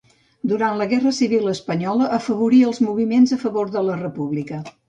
[0.51, 4.65] Durant la Guerra Civil espanyola afavorí els moviments a favor de la República.